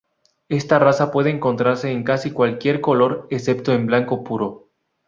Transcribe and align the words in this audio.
Esta 0.49 0.79
raza 0.79 1.11
puede 1.11 1.29
encontrarse 1.29 1.91
en 1.91 2.03
casi 2.03 2.31
cualquier 2.31 2.81
color 2.81 3.27
excepto 3.29 3.71
en 3.71 3.85
blanco 3.85 4.23
puro. 4.23 4.67